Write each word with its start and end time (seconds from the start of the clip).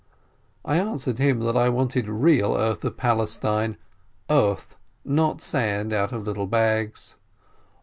I 0.65 0.77
answered 0.79 1.19
him 1.19 1.41
that 1.41 1.55
I 1.55 1.69
wanted 1.69 2.09
real 2.09 2.55
earth 2.57 2.83
of 2.83 2.97
Palestine, 2.97 3.77
earth, 4.31 4.75
not 5.05 5.43
sand 5.43 5.93
out 5.93 6.11
of 6.11 6.23
little 6.25 6.47
bags. 6.47 7.17